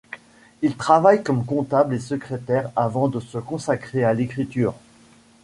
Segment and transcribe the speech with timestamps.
[0.63, 4.73] Il travaille comme comptable et secrétaire avant de se consacrer à l’écriture.